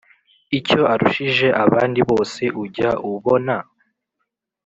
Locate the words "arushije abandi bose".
0.93-2.43